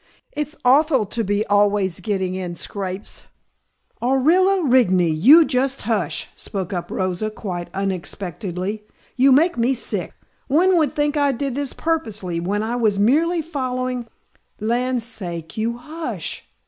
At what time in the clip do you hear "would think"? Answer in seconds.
10.79-11.17